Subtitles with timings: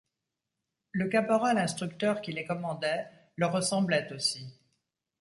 [0.93, 3.05] Le caporal instructeur qui les commandait
[3.37, 4.47] leur ressemblait aussi.